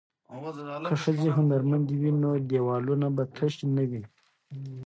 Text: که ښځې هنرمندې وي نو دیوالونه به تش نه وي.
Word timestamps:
که 0.89 0.93
ښځې 1.03 1.29
هنرمندې 1.37 1.93
وي 2.01 2.11
نو 2.23 2.29
دیوالونه 2.49 3.07
به 3.15 3.23
تش 3.35 3.53
نه 3.75 3.83
وي. 3.89 4.03